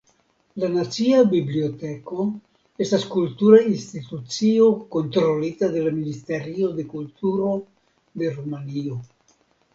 La 0.61 0.67
Nacia 0.75 1.17
Biblioteko 1.33 2.25
estas 2.85 3.05
kultura 3.11 3.59
institucio 3.73 4.71
kontrolita 4.97 5.71
de 5.77 5.85
la 5.85 5.93
Ministerio 6.01 6.73
de 6.81 6.89
Kulturo 6.97 7.53
de 8.25 8.35
Rumanio. 8.41 8.99